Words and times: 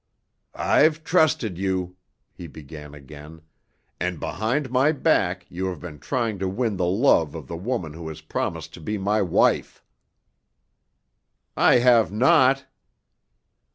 "I've 0.55 1.03
trusted 1.03 1.59
you," 1.59 1.95
he 2.33 2.47
began 2.47 2.95
again; 2.95 3.41
"and 3.99 4.19
behind 4.19 4.71
my 4.71 4.91
back 4.91 5.45
you 5.47 5.67
have 5.67 5.79
been 5.79 5.99
trying 5.99 6.39
to 6.39 6.47
win 6.49 6.77
the 6.77 6.87
love 6.87 7.35
of 7.35 7.45
the 7.45 7.55
woman 7.55 7.93
who 7.93 8.07
has 8.07 8.19
promised 8.21 8.73
to 8.73 8.81
be 8.81 8.97
my 8.97 9.21
wife." 9.21 9.83
"I 11.55 11.75
have 11.75 12.11
not." 12.11 12.65